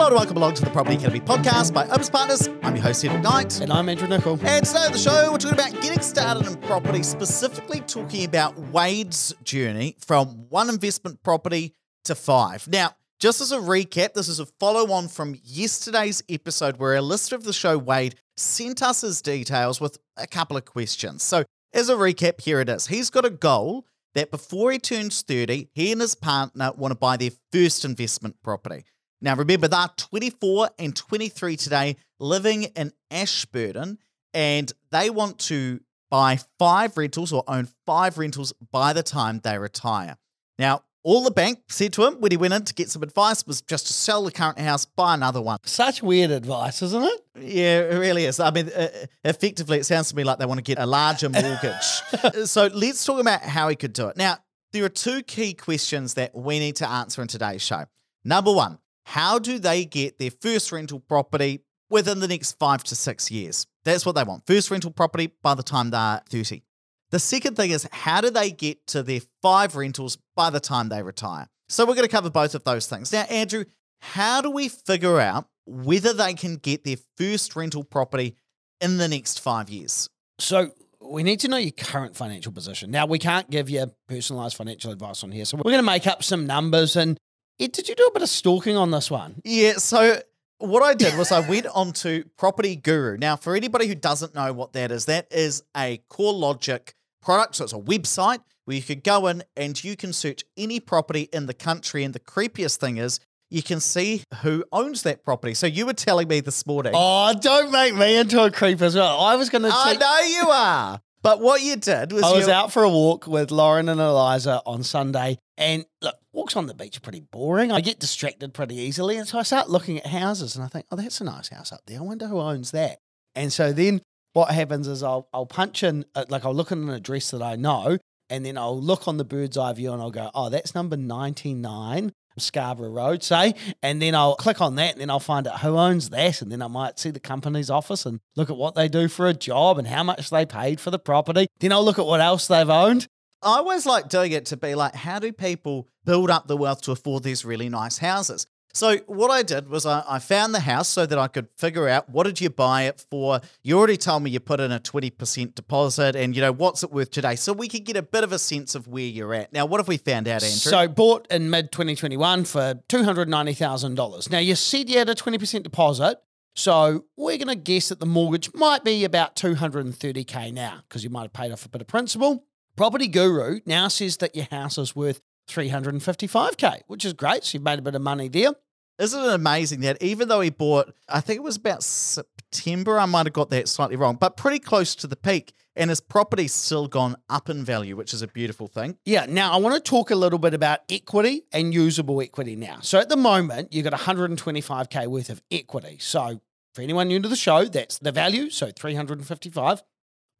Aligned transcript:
Hello 0.00 0.08
and 0.08 0.16
welcome 0.16 0.38
along 0.38 0.54
to 0.54 0.64
the 0.64 0.70
Property 0.70 0.96
Academy 0.96 1.20
podcast 1.20 1.74
by 1.74 1.86
Opes 1.88 2.08
Partners. 2.08 2.48
I'm 2.62 2.74
your 2.74 2.84
host, 2.84 3.04
Ed 3.04 3.10
McKnight. 3.10 3.60
And 3.60 3.70
I'm 3.70 3.86
Andrew 3.86 4.08
Nicol. 4.08 4.40
And 4.42 4.64
today 4.64 4.86
on 4.86 4.92
the 4.92 4.98
show, 4.98 5.30
we're 5.30 5.36
talking 5.36 5.58
about 5.58 5.78
getting 5.82 6.00
started 6.00 6.46
in 6.46 6.56
property, 6.62 7.02
specifically 7.02 7.80
talking 7.80 8.24
about 8.24 8.58
Wade's 8.58 9.34
journey 9.44 9.96
from 10.00 10.48
one 10.48 10.70
investment 10.70 11.22
property 11.22 11.74
to 12.04 12.14
five. 12.14 12.66
Now, 12.66 12.96
just 13.18 13.42
as 13.42 13.52
a 13.52 13.58
recap, 13.58 14.14
this 14.14 14.28
is 14.28 14.40
a 14.40 14.46
follow 14.46 14.90
on 14.90 15.06
from 15.08 15.36
yesterday's 15.44 16.22
episode 16.30 16.78
where 16.78 16.94
a 16.94 17.02
listener 17.02 17.36
of 17.36 17.44
the 17.44 17.52
show, 17.52 17.76
Wade, 17.76 18.14
sent 18.38 18.82
us 18.82 19.02
his 19.02 19.20
details 19.20 19.82
with 19.82 19.98
a 20.16 20.26
couple 20.26 20.56
of 20.56 20.64
questions. 20.64 21.22
So, 21.22 21.44
as 21.74 21.90
a 21.90 21.94
recap, 21.94 22.40
here 22.40 22.60
it 22.60 22.70
is. 22.70 22.86
He's 22.86 23.10
got 23.10 23.26
a 23.26 23.30
goal 23.30 23.84
that 24.14 24.30
before 24.30 24.72
he 24.72 24.78
turns 24.78 25.20
30, 25.20 25.68
he 25.74 25.92
and 25.92 26.00
his 26.00 26.14
partner 26.14 26.72
want 26.74 26.92
to 26.92 26.98
buy 26.98 27.18
their 27.18 27.32
first 27.52 27.84
investment 27.84 28.36
property. 28.42 28.86
Now, 29.22 29.36
remember, 29.36 29.68
they're 29.68 29.90
24 29.96 30.70
and 30.78 30.96
23 30.96 31.56
today, 31.56 31.96
living 32.18 32.64
in 32.64 32.92
Ashburton, 33.10 33.98
and 34.32 34.72
they 34.90 35.10
want 35.10 35.38
to 35.40 35.80
buy 36.10 36.38
five 36.58 36.96
rentals 36.96 37.32
or 37.32 37.44
own 37.46 37.68
five 37.86 38.18
rentals 38.18 38.52
by 38.72 38.92
the 38.92 39.02
time 39.02 39.40
they 39.42 39.58
retire. 39.58 40.16
Now, 40.58 40.82
all 41.02 41.24
the 41.24 41.30
bank 41.30 41.60
said 41.68 41.94
to 41.94 42.04
him 42.04 42.20
when 42.20 42.30
he 42.30 42.36
went 42.36 42.52
in 42.52 42.64
to 42.64 42.74
get 42.74 42.90
some 42.90 43.02
advice 43.02 43.46
was 43.46 43.62
just 43.62 43.86
to 43.86 43.92
sell 43.92 44.24
the 44.24 44.30
current 44.30 44.58
house, 44.58 44.84
buy 44.84 45.14
another 45.14 45.40
one. 45.40 45.58
Such 45.64 46.02
weird 46.02 46.30
advice, 46.30 46.82
isn't 46.82 47.02
it? 47.02 47.20
Yeah, 47.40 47.80
it 47.80 47.98
really 47.98 48.26
is. 48.26 48.38
I 48.38 48.50
mean, 48.50 48.68
uh, 48.68 48.88
effectively, 49.24 49.78
it 49.78 49.86
sounds 49.86 50.10
to 50.10 50.16
me 50.16 50.24
like 50.24 50.38
they 50.38 50.46
want 50.46 50.58
to 50.58 50.62
get 50.62 50.78
a 50.78 50.86
larger 50.86 51.28
mortgage. 51.30 52.46
so 52.46 52.66
let's 52.66 53.04
talk 53.04 53.20
about 53.20 53.42
how 53.42 53.68
he 53.68 53.76
could 53.76 53.94
do 53.94 54.08
it. 54.08 54.16
Now, 54.16 54.38
there 54.72 54.84
are 54.84 54.90
two 54.90 55.22
key 55.22 55.54
questions 55.54 56.14
that 56.14 56.34
we 56.34 56.58
need 56.58 56.76
to 56.76 56.88
answer 56.88 57.22
in 57.22 57.28
today's 57.28 57.62
show. 57.62 57.86
Number 58.24 58.52
one, 58.52 58.78
how 59.10 59.40
do 59.40 59.58
they 59.58 59.84
get 59.84 60.20
their 60.20 60.30
first 60.30 60.70
rental 60.70 61.00
property 61.00 61.64
within 61.88 62.20
the 62.20 62.28
next 62.28 62.52
five 62.60 62.84
to 62.84 62.94
six 62.94 63.28
years? 63.28 63.66
That's 63.84 64.06
what 64.06 64.14
they 64.14 64.22
want. 64.22 64.46
First 64.46 64.70
rental 64.70 64.92
property 64.92 65.32
by 65.42 65.54
the 65.54 65.64
time 65.64 65.90
they're 65.90 66.22
30. 66.30 66.62
The 67.10 67.18
second 67.18 67.56
thing 67.56 67.72
is, 67.72 67.88
how 67.90 68.20
do 68.20 68.30
they 68.30 68.52
get 68.52 68.86
to 68.88 69.02
their 69.02 69.18
five 69.42 69.74
rentals 69.74 70.16
by 70.36 70.50
the 70.50 70.60
time 70.60 70.90
they 70.90 71.02
retire? 71.02 71.48
So 71.68 71.84
we're 71.84 71.96
going 71.96 72.06
to 72.06 72.12
cover 72.12 72.30
both 72.30 72.54
of 72.54 72.62
those 72.62 72.86
things. 72.86 73.12
Now, 73.12 73.22
Andrew, 73.22 73.64
how 74.00 74.42
do 74.42 74.50
we 74.52 74.68
figure 74.68 75.18
out 75.18 75.46
whether 75.66 76.12
they 76.12 76.34
can 76.34 76.54
get 76.54 76.84
their 76.84 76.98
first 77.16 77.56
rental 77.56 77.82
property 77.82 78.36
in 78.80 78.98
the 78.98 79.08
next 79.08 79.40
five 79.40 79.68
years? 79.68 80.08
So 80.38 80.70
we 81.00 81.24
need 81.24 81.40
to 81.40 81.48
know 81.48 81.56
your 81.56 81.72
current 81.72 82.14
financial 82.14 82.52
position. 82.52 82.92
Now, 82.92 83.06
we 83.06 83.18
can't 83.18 83.50
give 83.50 83.70
you 83.70 83.92
personalized 84.08 84.56
financial 84.56 84.92
advice 84.92 85.24
on 85.24 85.32
here. 85.32 85.46
So 85.46 85.56
we're 85.56 85.72
going 85.72 85.78
to 85.78 85.82
make 85.82 86.06
up 86.06 86.22
some 86.22 86.46
numbers. 86.46 86.94
And 86.94 87.18
Ed, 87.60 87.72
did 87.72 87.88
you 87.88 87.94
do 87.94 88.04
a 88.06 88.12
bit 88.12 88.22
of 88.22 88.28
stalking 88.30 88.76
on 88.76 88.90
this 88.90 89.10
one? 89.10 89.42
Yeah. 89.44 89.74
So 89.74 90.20
what 90.58 90.82
I 90.82 90.94
did 90.94 91.16
was 91.18 91.30
I 91.30 91.46
went 91.46 91.66
onto 91.74 92.24
Property 92.38 92.74
Guru. 92.74 93.18
Now, 93.18 93.36
for 93.36 93.54
anybody 93.54 93.86
who 93.86 93.94
doesn't 93.94 94.34
know 94.34 94.52
what 94.54 94.72
that 94.72 94.90
is, 94.90 95.04
that 95.04 95.26
is 95.30 95.62
a 95.76 96.00
CoreLogic 96.10 96.94
product. 97.20 97.56
So 97.56 97.64
it's 97.64 97.74
a 97.74 97.78
website 97.78 98.40
where 98.64 98.76
you 98.76 98.82
could 98.82 99.04
go 99.04 99.26
in 99.26 99.42
and 99.56 99.82
you 99.84 99.94
can 99.94 100.14
search 100.14 100.42
any 100.56 100.80
property 100.80 101.28
in 101.34 101.44
the 101.46 101.54
country. 101.54 102.02
And 102.02 102.14
the 102.14 102.20
creepiest 102.20 102.78
thing 102.78 102.96
is 102.96 103.20
you 103.50 103.62
can 103.62 103.80
see 103.80 104.22
who 104.42 104.64
owns 104.72 105.02
that 105.02 105.22
property. 105.22 105.52
So 105.52 105.66
you 105.66 105.84
were 105.84 105.92
telling 105.92 106.28
me 106.28 106.40
this 106.40 106.66
morning. 106.66 106.92
Oh, 106.94 107.34
don't 107.38 107.70
make 107.70 107.94
me 107.94 108.16
into 108.16 108.42
a 108.42 108.50
creep 108.50 108.80
as 108.80 108.94
well. 108.94 109.20
I 109.20 109.36
was 109.36 109.50
going 109.50 109.62
to. 109.62 109.70
I 109.70 109.96
know 109.96 110.20
you 110.20 110.48
are. 110.50 111.00
But 111.22 111.40
what 111.40 111.60
you 111.60 111.76
did 111.76 112.12
was 112.12 112.22
I 112.22 112.32
was 112.32 112.46
you- 112.46 112.52
out 112.52 112.72
for 112.72 112.82
a 112.82 112.88
walk 112.88 113.26
with 113.26 113.50
Lauren 113.50 113.88
and 113.90 114.00
Eliza 114.00 114.62
on 114.64 114.82
Sunday, 114.82 115.38
and 115.60 115.84
look, 116.02 116.16
walks 116.32 116.56
on 116.56 116.66
the 116.66 116.74
beach 116.74 117.00
pretty 117.02 117.20
boring. 117.20 117.70
I 117.70 117.80
get 117.80 118.00
distracted 118.00 118.52
pretty 118.52 118.74
easily, 118.74 119.16
and 119.16 119.28
so 119.28 119.38
I 119.38 119.42
start 119.42 119.70
looking 119.70 119.98
at 119.98 120.06
houses, 120.06 120.56
and 120.56 120.64
I 120.64 120.68
think, 120.68 120.86
oh, 120.90 120.96
that's 120.96 121.20
a 121.20 121.24
nice 121.24 121.50
house 121.50 121.70
up 121.70 121.82
there. 121.86 121.98
I 121.98 122.02
wonder 122.02 122.26
who 122.26 122.40
owns 122.40 122.72
that. 122.72 122.98
And 123.36 123.52
so 123.52 123.72
then 123.72 124.00
what 124.32 124.50
happens 124.50 124.88
is 124.88 125.04
I'll 125.04 125.28
I'll 125.32 125.46
punch 125.46 125.84
in 125.84 126.04
uh, 126.16 126.24
like 126.28 126.44
I'll 126.44 126.54
look 126.54 126.72
at 126.72 126.78
an 126.78 126.88
address 126.88 127.30
that 127.30 127.42
I 127.42 127.54
know, 127.54 127.98
and 128.28 128.44
then 128.44 128.58
I'll 128.58 128.80
look 128.80 129.06
on 129.06 129.18
the 129.18 129.24
bird's 129.24 129.56
eye 129.56 129.72
view, 129.74 129.92
and 129.92 130.02
I'll 130.02 130.10
go, 130.10 130.30
oh, 130.34 130.48
that's 130.48 130.74
number 130.74 130.96
ninety 130.96 131.54
nine. 131.54 132.12
Scarborough 132.38 132.90
Road, 132.90 133.22
say, 133.22 133.54
and 133.82 134.00
then 134.00 134.14
I'll 134.14 134.36
click 134.36 134.62
on 134.62 134.76
that, 134.76 134.92
and 134.92 135.00
then 135.00 135.10
I'll 135.10 135.20
find 135.20 135.46
out 135.46 135.60
who 135.60 135.76
owns 135.76 136.08
that, 136.08 136.40
and 136.40 136.50
then 136.50 136.62
I 136.62 136.68
might 136.68 136.98
see 136.98 137.10
the 137.10 137.20
company's 137.20 137.68
office 137.68 138.06
and 138.06 138.20
look 138.34 138.48
at 138.48 138.56
what 138.56 138.74
they 138.74 138.88
do 138.88 139.08
for 139.08 139.26
a 139.26 139.34
job 139.34 139.78
and 139.78 139.86
how 139.86 140.04
much 140.04 140.30
they 140.30 140.46
paid 140.46 140.80
for 140.80 140.90
the 140.90 140.98
property. 140.98 141.48
Then 141.58 141.72
I'll 141.72 141.84
look 141.84 141.98
at 141.98 142.06
what 142.06 142.20
else 142.20 142.46
they've 142.46 142.70
owned. 142.70 143.08
I 143.42 143.56
always 143.56 143.86
like 143.86 144.08
doing 144.08 144.32
it 144.32 144.46
to 144.46 144.56
be 144.56 144.74
like, 144.74 144.94
how 144.94 145.18
do 145.18 145.32
people 145.32 145.88
build 146.04 146.30
up 146.30 146.46
the 146.46 146.56
wealth 146.56 146.82
to 146.82 146.92
afford 146.92 147.22
these 147.22 147.44
really 147.44 147.68
nice 147.68 147.98
houses? 147.98 148.46
So 148.72 148.98
what 149.06 149.30
I 149.30 149.42
did 149.42 149.68
was 149.68 149.84
I, 149.84 150.04
I 150.06 150.18
found 150.20 150.54
the 150.54 150.60
house 150.60 150.88
so 150.88 151.04
that 151.04 151.18
I 151.18 151.26
could 151.26 151.48
figure 151.56 151.88
out 151.88 152.08
what 152.08 152.24
did 152.24 152.40
you 152.40 152.50
buy 152.50 152.82
it 152.84 153.04
for. 153.10 153.40
You 153.62 153.76
already 153.76 153.96
told 153.96 154.22
me 154.22 154.30
you 154.30 154.38
put 154.38 154.60
in 154.60 154.70
a 154.70 154.78
20% 154.78 155.54
deposit 155.54 156.14
and 156.14 156.36
you 156.36 156.42
know 156.42 156.52
what's 156.52 156.84
it 156.84 156.92
worth 156.92 157.10
today. 157.10 157.34
So 157.34 157.52
we 157.52 157.66
could 157.66 157.84
get 157.84 157.96
a 157.96 158.02
bit 158.02 158.22
of 158.22 158.32
a 158.32 158.38
sense 158.38 158.74
of 158.76 158.86
where 158.86 159.02
you're 159.02 159.34
at. 159.34 159.52
Now, 159.52 159.66
what 159.66 159.80
have 159.80 159.88
we 159.88 159.96
found 159.96 160.28
out, 160.28 160.42
Andrew? 160.44 160.56
So 160.56 160.86
bought 160.86 161.26
in 161.30 161.50
mid 161.50 161.72
2021 161.72 162.44
for 162.44 162.74
$290,000. 162.88 164.30
Now 164.30 164.38
you 164.38 164.54
said 164.54 164.88
you 164.88 164.98
had 164.98 165.08
a 165.08 165.14
20% 165.14 165.62
deposit. 165.64 166.18
So 166.54 167.04
we're 167.16 167.38
going 167.38 167.48
to 167.48 167.54
guess 167.54 167.88
that 167.88 168.00
the 168.00 168.06
mortgage 168.06 168.52
might 168.54 168.84
be 168.84 169.04
about 169.04 169.34
230K 169.36 170.52
now 170.52 170.82
because 170.88 171.02
you 171.02 171.10
might 171.10 171.22
have 171.22 171.32
paid 171.32 171.52
off 171.52 171.64
a 171.64 171.68
bit 171.68 171.80
of 171.80 171.86
principal. 171.86 172.44
Property 172.80 173.08
Guru 173.08 173.60
now 173.66 173.88
says 173.88 174.16
that 174.16 174.34
your 174.34 174.46
house 174.50 174.78
is 174.78 174.96
worth 174.96 175.20
355K, 175.50 176.80
which 176.86 177.04
is 177.04 177.12
great. 177.12 177.44
So 177.44 177.56
you've 177.56 177.62
made 177.62 177.78
a 177.78 177.82
bit 177.82 177.94
of 177.94 178.00
money 178.00 178.26
there. 178.26 178.52
Isn't 178.98 179.22
it 179.22 179.34
amazing 179.34 179.80
that 179.80 180.02
even 180.02 180.28
though 180.28 180.40
he 180.40 180.48
bought, 180.48 180.90
I 181.06 181.20
think 181.20 181.36
it 181.36 181.42
was 181.42 181.56
about 181.56 181.82
September, 181.82 182.98
I 182.98 183.04
might 183.04 183.26
have 183.26 183.34
got 183.34 183.50
that 183.50 183.68
slightly 183.68 183.96
wrong, 183.96 184.16
but 184.18 184.38
pretty 184.38 184.60
close 184.60 184.94
to 184.94 185.06
the 185.06 185.14
peak, 185.14 185.52
and 185.76 185.90
his 185.90 186.00
property's 186.00 186.54
still 186.54 186.88
gone 186.88 187.16
up 187.28 187.50
in 187.50 187.66
value, 187.66 187.96
which 187.96 188.14
is 188.14 188.22
a 188.22 188.28
beautiful 188.28 188.66
thing. 188.66 188.96
Yeah. 189.04 189.26
Now 189.28 189.52
I 189.52 189.58
want 189.58 189.74
to 189.74 189.80
talk 189.82 190.10
a 190.10 190.16
little 190.16 190.38
bit 190.38 190.54
about 190.54 190.80
equity 190.88 191.42
and 191.52 191.74
usable 191.74 192.22
equity 192.22 192.56
now. 192.56 192.78
So 192.80 192.98
at 192.98 193.10
the 193.10 193.16
moment, 193.18 193.74
you've 193.74 193.84
got 193.84 193.92
125K 193.92 195.06
worth 195.06 195.28
of 195.28 195.42
equity. 195.50 195.98
So 196.00 196.40
for 196.74 196.80
anyone 196.80 197.08
new 197.08 197.20
to 197.20 197.28
the 197.28 197.36
show, 197.36 197.66
that's 197.66 197.98
the 197.98 198.10
value. 198.10 198.48
So 198.48 198.70
355 198.70 199.82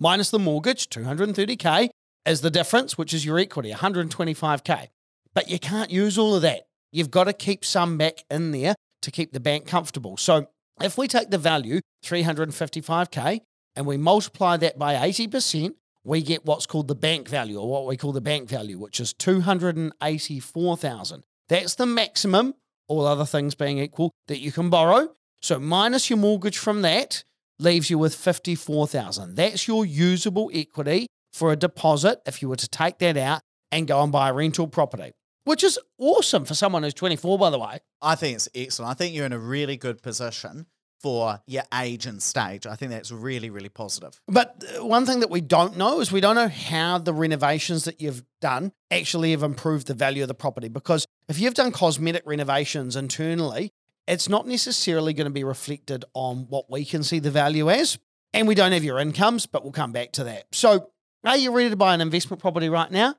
minus 0.00 0.30
the 0.30 0.38
mortgage, 0.38 0.88
230K 0.88 1.90
is 2.26 2.40
the 2.40 2.50
difference, 2.50 2.98
which 2.98 3.14
is 3.14 3.24
your 3.24 3.38
equity, 3.38 3.72
125K. 3.72 4.88
But 5.34 5.48
you 5.48 5.58
can't 5.58 5.90
use 5.90 6.18
all 6.18 6.34
of 6.34 6.42
that. 6.42 6.62
You've 6.92 7.10
got 7.10 7.24
to 7.24 7.32
keep 7.32 7.64
some 7.64 7.96
back 7.96 8.24
in 8.30 8.50
there 8.50 8.74
to 9.02 9.10
keep 9.10 9.32
the 9.32 9.40
bank 9.40 9.66
comfortable. 9.66 10.16
So 10.16 10.46
if 10.82 10.98
we 10.98 11.08
take 11.08 11.30
the 11.30 11.38
value, 11.38 11.80
355K, 12.04 13.40
and 13.76 13.86
we 13.86 13.96
multiply 13.96 14.56
that 14.58 14.78
by 14.78 14.94
80%, 14.94 15.74
we 16.02 16.22
get 16.22 16.44
what's 16.44 16.66
called 16.66 16.88
the 16.88 16.94
bank 16.94 17.28
value, 17.28 17.60
or 17.60 17.68
what 17.68 17.86
we 17.86 17.96
call 17.96 18.12
the 18.12 18.20
bank 18.20 18.48
value, 18.48 18.78
which 18.78 19.00
is 19.00 19.12
284,000. 19.14 21.24
That's 21.48 21.74
the 21.74 21.86
maximum, 21.86 22.54
all 22.88 23.06
other 23.06 23.26
things 23.26 23.54
being 23.54 23.78
equal, 23.78 24.12
that 24.28 24.40
you 24.40 24.52
can 24.52 24.70
borrow. 24.70 25.10
So 25.42 25.58
minus 25.58 26.10
your 26.10 26.18
mortgage 26.18 26.58
from 26.58 26.82
that 26.82 27.24
leaves 27.58 27.90
you 27.90 27.98
with 27.98 28.14
54,000. 28.14 29.36
That's 29.36 29.68
your 29.68 29.84
usable 29.84 30.50
equity 30.52 31.06
for 31.32 31.52
a 31.52 31.56
deposit 31.56 32.20
if 32.26 32.42
you 32.42 32.48
were 32.48 32.56
to 32.56 32.68
take 32.68 32.98
that 32.98 33.16
out 33.16 33.42
and 33.72 33.86
go 33.86 34.02
and 34.02 34.12
buy 34.12 34.28
a 34.28 34.32
rental 34.32 34.66
property, 34.66 35.12
which 35.44 35.62
is 35.62 35.78
awesome 35.98 36.44
for 36.44 36.54
someone 36.54 36.82
who's 36.82 36.94
24, 36.94 37.38
by 37.38 37.50
the 37.50 37.58
way. 37.58 37.78
I 38.02 38.14
think 38.14 38.36
it's 38.36 38.48
excellent. 38.54 38.90
I 38.90 38.94
think 38.94 39.14
you're 39.14 39.26
in 39.26 39.32
a 39.32 39.38
really 39.38 39.76
good 39.76 40.02
position 40.02 40.66
for 41.00 41.40
your 41.46 41.62
age 41.74 42.06
and 42.06 42.22
stage. 42.22 42.66
I 42.66 42.76
think 42.76 42.90
that's 42.90 43.10
really, 43.10 43.50
really 43.50 43.68
positive. 43.68 44.20
But 44.28 44.62
uh, 44.76 44.84
one 44.84 45.06
thing 45.06 45.20
that 45.20 45.30
we 45.30 45.40
don't 45.40 45.76
know 45.76 46.00
is 46.00 46.12
we 46.12 46.20
don't 46.20 46.34
know 46.34 46.48
how 46.48 46.98
the 46.98 47.14
renovations 47.14 47.84
that 47.84 48.00
you've 48.00 48.22
done 48.40 48.72
actually 48.90 49.30
have 49.30 49.42
improved 49.42 49.86
the 49.86 49.94
value 49.94 50.22
of 50.22 50.28
the 50.28 50.34
property. 50.34 50.68
Because 50.68 51.06
if 51.28 51.40
you've 51.40 51.54
done 51.54 51.72
cosmetic 51.72 52.22
renovations 52.26 52.96
internally, 52.96 53.72
it's 54.06 54.28
not 54.28 54.46
necessarily 54.46 55.14
going 55.14 55.26
to 55.26 55.32
be 55.32 55.44
reflected 55.44 56.04
on 56.14 56.46
what 56.48 56.70
we 56.70 56.84
can 56.84 57.02
see 57.02 57.18
the 57.18 57.30
value 57.30 57.70
as. 57.70 57.98
And 58.32 58.46
we 58.46 58.54
don't 58.54 58.72
have 58.72 58.84
your 58.84 58.98
incomes, 58.98 59.46
but 59.46 59.62
we'll 59.62 59.72
come 59.72 59.92
back 59.92 60.12
to 60.12 60.24
that. 60.24 60.44
So, 60.52 60.90
are 61.24 61.36
you 61.36 61.52
ready 61.52 61.70
to 61.70 61.76
buy 61.76 61.94
an 61.94 62.00
investment 62.00 62.40
property 62.40 62.68
right 62.68 62.90
now? 62.90 63.14